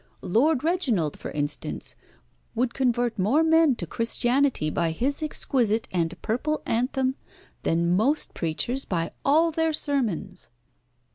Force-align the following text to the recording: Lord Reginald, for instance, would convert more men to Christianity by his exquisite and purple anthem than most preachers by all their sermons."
Lord 0.23 0.63
Reginald, 0.63 1.15
for 1.15 1.29
instance, 1.29 1.93
would 2.55 2.73
convert 2.73 3.19
more 3.19 3.43
men 3.43 3.75
to 3.75 3.85
Christianity 3.85 4.71
by 4.71 4.89
his 4.89 5.21
exquisite 5.21 5.87
and 5.91 6.19
purple 6.23 6.63
anthem 6.65 7.13
than 7.61 7.95
most 7.95 8.33
preachers 8.33 8.83
by 8.83 9.11
all 9.23 9.51
their 9.51 9.73
sermons." 9.73 10.49